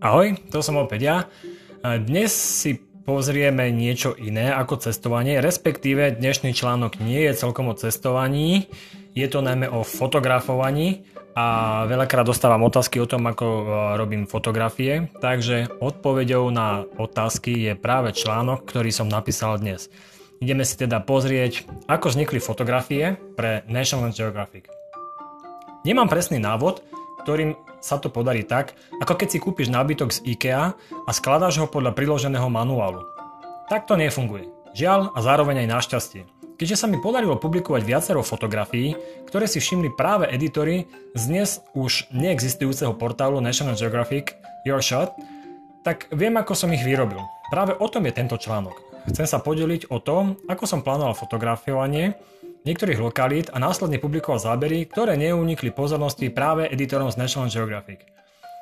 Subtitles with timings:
[0.00, 1.16] Ahoj, to som opäť ja.
[1.84, 8.72] Dnes si pozrieme niečo iné ako cestovanie, respektíve dnešný článok nie je celkom o cestovaní,
[9.12, 11.04] je to najmä o fotografovaní
[11.36, 13.64] a veľakrát dostávam otázky o tom, ako e,
[14.00, 19.92] robím fotografie, takže odpoveďou na otázky je práve článok, ktorý som napísal dnes.
[20.40, 24.64] Ideme si teda pozrieť, ako vznikli fotografie pre National Geographic.
[25.84, 26.80] Nemám presný návod,
[27.30, 30.74] ktorým sa to podarí tak, ako keď si kúpiš nábytok z IKEA
[31.06, 33.06] a skladáš ho podľa priloženého manuálu.
[33.70, 34.50] Tak to nefunguje.
[34.74, 36.22] Žiaľ a zároveň aj našťastie.
[36.58, 38.98] Keďže sa mi podarilo publikovať viacero fotografií,
[39.30, 44.34] ktoré si všimli práve editory z dnes už neexistujúceho portálu National Geographic
[44.66, 45.14] Your Shot,
[45.86, 47.22] tak viem, ako som ich vyrobil.
[47.54, 48.74] Práve o tom je tento článok.
[49.06, 52.18] Chcem sa podeliť o tom, ako som plánoval fotografovanie
[52.64, 58.04] niektorých lokalít a následne publikoval zábery, ktoré neunikli pozornosti práve editorom z National Geographic.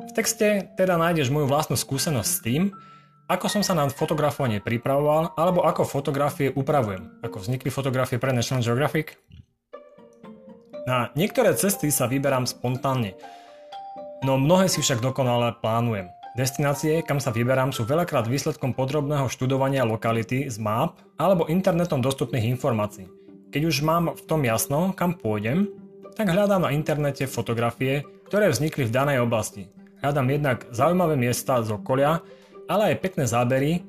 [0.00, 2.62] V texte teda nájdeš moju vlastnú skúsenosť s tým,
[3.30, 7.22] ako som sa na fotografovanie pripravoval, alebo ako fotografie upravujem.
[7.22, 9.14] Ako vznikli fotografie pre National Geographic?
[10.88, 13.14] Na niektoré cesty sa vyberám spontánne,
[14.26, 16.10] no mnohé si však dokonale plánujem.
[16.38, 22.54] Destinácie, kam sa vyberám, sú veľakrát výsledkom podrobného študovania lokality z map alebo internetom dostupných
[22.54, 23.19] informácií.
[23.50, 25.66] Keď už mám v tom jasno, kam pôjdem,
[26.14, 29.66] tak hľadám na internete fotografie, ktoré vznikli v danej oblasti.
[29.98, 32.22] Hľadám jednak zaujímavé miesta z okolia,
[32.70, 33.82] ale aj pekné zábery,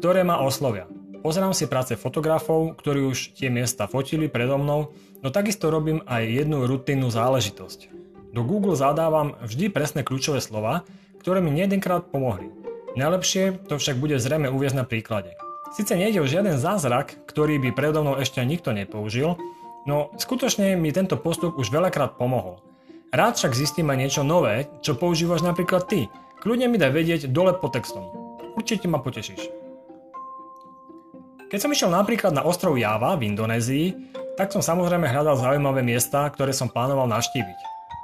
[0.00, 0.88] ktoré ma oslovia.
[1.20, 6.32] Pozerám si práce fotografov, ktorí už tie miesta fotili predo mnou, no takisto robím aj
[6.32, 7.92] jednu rutinnú záležitosť.
[8.32, 10.88] Do Google zadávam vždy presné kľúčové slova,
[11.20, 12.48] ktoré mi nejedenkrát pomohli.
[12.96, 15.36] Najlepšie to však bude zrejme uviezť na príklade.
[15.72, 19.40] Sice nejde o žiaden zázrak, ktorý by predo mnou ešte nikto nepoužil,
[19.88, 22.60] no skutočne mi tento postup už veľakrát pomohol.
[23.08, 26.12] Rád však zistím aj niečo nové, čo používaš napríklad ty.
[26.44, 28.04] Kľudne mi daj vedieť dole pod textom.
[28.52, 29.48] Určite ma potešíš.
[31.48, 33.96] Keď som išiel napríklad na ostrov Java v Indonézii,
[34.36, 37.58] tak som samozrejme hľadal zaujímavé miesta, ktoré som plánoval navštíviť.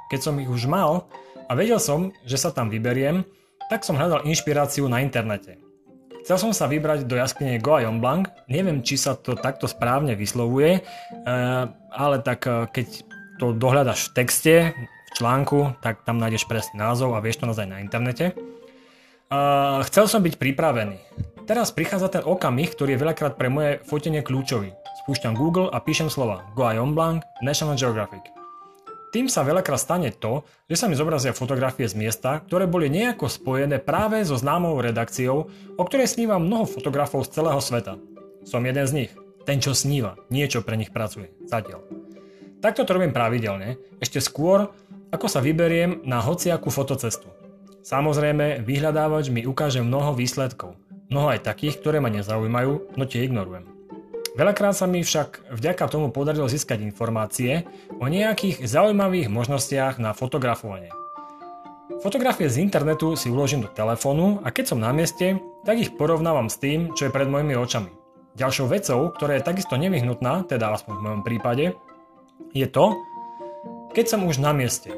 [0.09, 1.05] Keď som ich už mal
[1.45, 3.21] a vedel som, že sa tam vyberiem,
[3.69, 5.68] tak som hľadal inšpiráciu na internete.
[6.29, 10.77] Chcel som sa vybrať do jaskyne Goa Blanc, neviem, či sa to takto správne vyslovuje,
[10.77, 10.81] e,
[11.89, 12.87] ale tak e, keď
[13.41, 17.61] to dohľadaš v texte, v článku, tak tam nájdeš presný názov a vieš to nájsť
[17.65, 18.25] aj na internete.
[18.29, 18.33] E,
[19.89, 21.01] chcel som byť pripravený.
[21.49, 24.69] Teraz prichádza ten okamih, ktorý je veľakrát pre moje fotenie kľúčový.
[25.01, 28.38] Spúšťam Google a píšem slova Goa Blanc, National Geographic.
[29.09, 33.25] Tým sa veľakrát stane to, že sa mi zobrazia fotografie z miesta, ktoré boli nejako
[33.25, 37.97] spojené práve so známou redakciou, o ktorej sníva mnoho fotografov z celého sveta.
[38.45, 39.11] Som jeden z nich.
[39.49, 40.13] Ten, čo sníva.
[40.29, 41.33] Niečo pre nich pracuje.
[41.49, 41.81] Zatiaľ.
[42.61, 44.69] Takto to robím pravidelne, ešte skôr,
[45.09, 47.33] ako sa vyberiem na hociakú fotocestu.
[47.81, 50.77] Samozrejme, vyhľadávač mi ukáže mnoho výsledkov.
[51.09, 53.78] Mnoho aj takých, ktoré ma nezaujímajú, no tie ignorujem.
[54.37, 57.65] Veľakrát sa mi však vďaka tomu podarilo získať informácie
[57.97, 60.93] o nejakých zaujímavých možnostiach na fotografovanie.
[61.99, 66.47] Fotografie z internetu si uložím do telefónu a keď som na mieste, tak ich porovnávam
[66.47, 67.91] s tým, čo je pred mojimi očami.
[68.37, 71.65] Ďalšou vecou, ktorá je takisto nevyhnutná, teda aspoň v mojom prípade,
[72.53, 72.95] je to,
[73.91, 74.93] keď som už na mieste.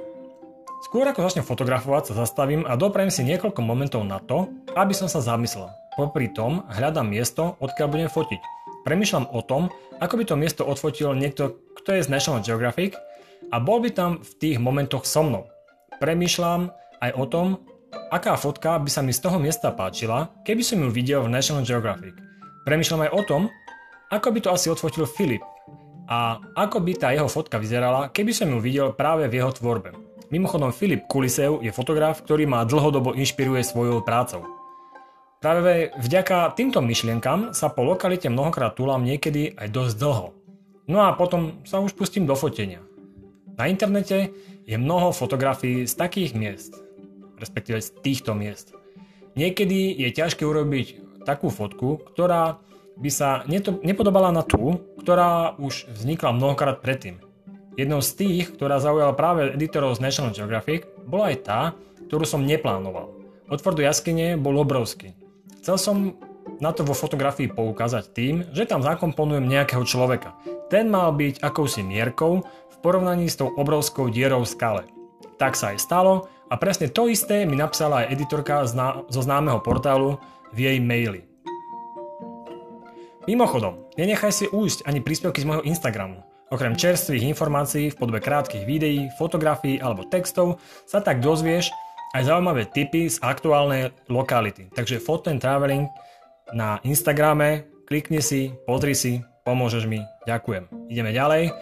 [0.85, 5.07] Skôr ako začnem fotografovať sa zastavím a doprajem si niekoľko momentov na to, aby som
[5.07, 5.71] sa zamyslel.
[5.95, 8.41] Popri tom hľadám miesto, odkiaľ budem fotiť.
[8.81, 9.69] Premýšľam o tom,
[10.01, 12.97] ako by to miesto odfotil niekto, kto je z National Geographic
[13.53, 15.45] a bol by tam v tých momentoch so mnou.
[16.01, 17.47] Premýšľam aj o tom,
[18.09, 21.61] aká fotka by sa mi z toho miesta páčila, keby som ju videl v National
[21.61, 22.17] Geographic.
[22.65, 23.41] Premýšľam aj o tom,
[24.09, 25.45] ako by to asi odfotil Filip
[26.11, 29.95] a ako by tá jeho fotka vyzerala, keby som ju videl práve v jeho tvorbe.
[30.31, 34.60] Mimochodom Filip Kulisev je fotograf, ktorý ma dlhodobo inšpiruje svojou prácou.
[35.41, 40.37] Práve vďaka týmto myšlienkam sa po lokalite mnohokrát túlam niekedy aj dosť dlho.
[40.85, 42.85] No a potom sa už pustím do fotenia.
[43.57, 44.29] Na internete
[44.69, 46.77] je mnoho fotografií z takých miest,
[47.41, 48.77] respektíve z týchto miest.
[49.33, 52.61] Niekedy je ťažké urobiť takú fotku, ktorá
[53.01, 53.41] by sa
[53.81, 57.17] nepodobala na tú, ktorá už vznikla mnohokrát predtým.
[57.81, 61.61] Jednou z tých, ktorá zaujala práve editorov z National Geographic, bola aj tá,
[62.05, 63.09] ktorú som neplánoval.
[63.49, 65.17] Otvor do jaskyne bol obrovský.
[65.61, 65.97] Chcel som
[66.57, 70.33] na to vo fotografii poukázať tým, že tam zakomponujem nejakého človeka.
[70.73, 74.83] Ten mal byť akousi mierkou v porovnaní s tou obrovskou dierou v skale.
[75.37, 78.65] Tak sa aj stalo a presne to isté mi napísala aj editorka
[79.05, 80.17] zo známeho portálu
[80.49, 81.29] v jej maili.
[83.29, 86.25] Mimochodom, nenechaj si újsť ani príspevky z môjho Instagramu.
[86.49, 90.57] Okrem čerstvých informácií v podobe krátkých videí, fotografií alebo textov
[90.89, 91.69] sa tak dozvieš,
[92.11, 94.67] aj zaujímavé tipy z aktuálnej lokality.
[94.75, 95.87] Takže Photo and Traveling
[96.51, 100.91] na Instagrame, klikni si, pozri si, pomôžeš mi, ďakujem.
[100.91, 101.55] Ideme ďalej.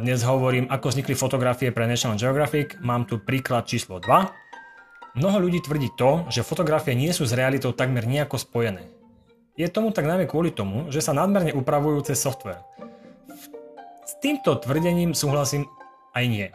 [0.00, 2.78] Dnes hovorím, ako vznikli fotografie pre National Geographic.
[2.80, 5.20] Mám tu príklad číslo 2.
[5.20, 8.88] Mnoho ľudí tvrdí to, že fotografie nie sú s realitou takmer nejako spojené.
[9.60, 12.64] Je tomu tak najmä kvôli tomu, že sa nadmerne upravujú cez software.
[14.08, 15.68] S týmto tvrdením súhlasím
[16.16, 16.48] aj nie.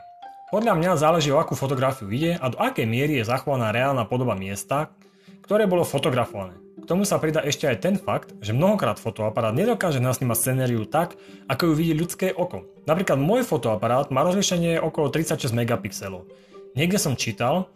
[0.47, 4.31] Podľa mňa záleží o akú fotografiu ide a do akej miery je zachovaná reálna podoba
[4.31, 4.95] miesta,
[5.43, 6.55] ktoré bolo fotografované.
[6.79, 11.19] K tomu sa pridá ešte aj ten fakt, že mnohokrát fotoaparát nedokáže nasnímať scenériu tak,
[11.51, 12.63] ako ju vidí ľudské oko.
[12.87, 16.31] Napríklad môj fotoaparát má rozlíšenie okolo 36 megapixelov.
[16.79, 17.67] Niekde som čítal,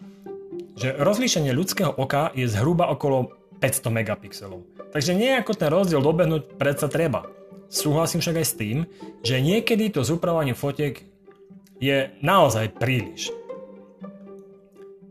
[0.80, 4.64] že rozlíšenie ľudského oka je zhruba okolo 500 megapixelov.
[4.96, 7.28] Takže nejako ten rozdiel dobehnúť predsa treba.
[7.68, 8.78] Súhlasím však aj s tým,
[9.28, 11.11] že niekedy to zúpravanie fotiek
[11.82, 13.34] je naozaj príliš.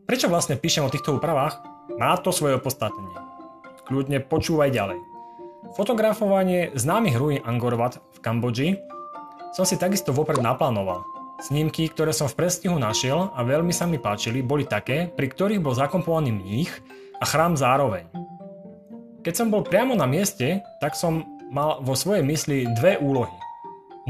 [0.06, 1.58] Prečo vlastne píšem o týchto úpravách?
[1.98, 3.18] Má to svoje opodstatnenie.
[3.90, 5.02] Kľudne počúvaj ďalej.
[5.74, 8.78] Fotografovanie známych ruín Angkor Wat v Kambodži
[9.50, 11.02] som si takisto vopred naplánoval.
[11.42, 15.62] Snímky, ktoré som v prestihu našiel a veľmi sa mi páčili, boli také, pri ktorých
[15.62, 16.70] bol zakompovaný mních
[17.18, 18.06] a chrám zároveň.
[19.26, 23.34] Keď som bol priamo na mieste, tak som mal vo svojej mysli dve úlohy–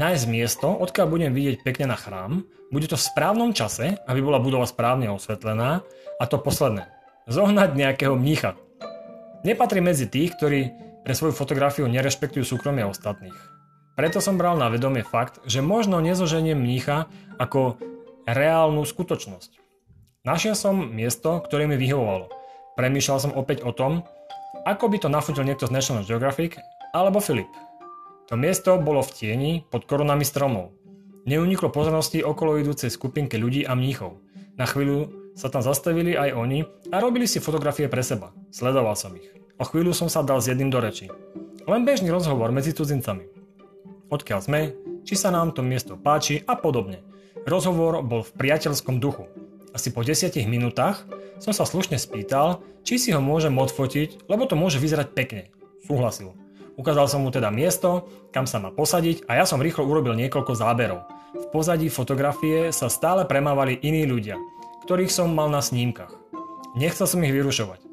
[0.01, 2.41] nájsť miesto, odkiaľ budem vidieť pekne na chrám,
[2.73, 5.85] bude to v správnom čase, aby bola budova správne osvetlená
[6.17, 6.89] a to posledné,
[7.29, 8.57] zohnať nejakého mnícha.
[9.45, 10.73] Nepatrí medzi tých, ktorí
[11.05, 13.37] pre svoju fotografiu nerešpektujú súkromie ostatných.
[13.93, 17.05] Preto som bral na vedomie fakt, že možno nezoženiem mnícha
[17.37, 17.77] ako
[18.25, 19.61] reálnu skutočnosť.
[20.25, 22.29] Našiel som miesto, ktoré mi vyhovovalo.
[22.77, 24.05] Premýšľal som opäť o tom,
[24.65, 26.57] ako by to nafotil niekto z National Geographic
[26.93, 27.49] alebo Filip.
[28.29, 30.75] To miesto bolo v tieni pod korunami stromov.
[31.25, 34.17] Neuniklo pozornosti okolo idúcej skupinke ľudí a mníchov.
[34.57, 38.33] Na chvíľu sa tam zastavili aj oni a robili si fotografie pre seba.
[38.51, 39.29] Sledoval som ich.
[39.61, 41.07] O chvíľu som sa dal s jedným do reči.
[41.69, 43.29] Len bežný rozhovor medzi cudzincami.
[44.09, 44.61] Odkiaľ sme,
[45.05, 47.05] či sa nám to miesto páči a podobne.
[47.45, 49.29] Rozhovor bol v priateľskom duchu.
[49.71, 51.07] Asi po 10 minútach
[51.39, 55.43] som sa slušne spýtal, či si ho môžem odfotiť, lebo to môže vyzerať pekne.
[55.85, 56.35] Súhlasil.
[56.81, 60.57] Ukázal som mu teda miesto, kam sa má posadiť a ja som rýchlo urobil niekoľko
[60.57, 61.05] záberov.
[61.37, 64.33] V pozadí fotografie sa stále premávali iní ľudia,
[64.89, 66.09] ktorých som mal na snímkach.
[66.73, 67.85] Nechcel som ich vyrušovať.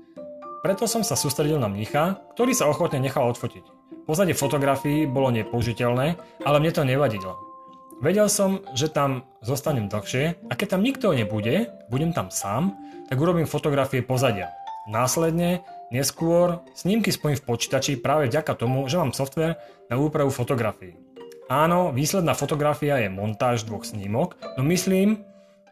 [0.65, 3.61] Preto som sa sústredil na mnicha, ktorý sa ochotne nechal odfotiť.
[4.09, 6.07] Pozadie fotografií bolo nepoužiteľné,
[6.49, 7.37] ale mne to nevadilo.
[8.01, 12.73] Vedel som, že tam zostanem dlhšie a keď tam nikto nebude, budem tam sám,
[13.13, 14.49] tak urobím fotografie pozadia.
[14.89, 19.57] Následne Neskôr snímky spojím v počítači práve vďaka tomu, že mám software
[19.89, 21.01] na úpravu fotografií.
[21.49, 25.25] Áno, výsledná fotografia je montáž dvoch snímok, no myslím,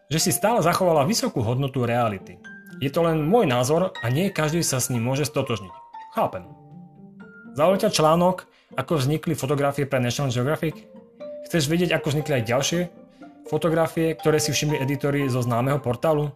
[0.08, 2.40] že si stále zachovala vysokú hodnotu reality.
[2.80, 5.74] Je to len môj názor a nie každý sa s ním môže stotožniť.
[6.16, 6.48] Chápem.
[7.52, 10.80] Zaujíte článok, ako vznikli fotografie pre National Geographic?
[11.44, 12.80] Chceš vedieť, ako vznikli aj ďalšie
[13.52, 16.32] fotografie, ktoré si všimli editori zo známeho portálu?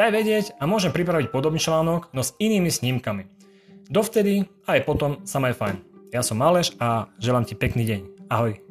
[0.00, 3.28] Daj vedieť a môžem pripraviť podobný článok, no s inými snímkami.
[3.92, 5.76] Dovtedy aj potom sa maj fajn.
[6.08, 8.00] Ja som Maleš a želám ti pekný deň.
[8.32, 8.69] Ahoj.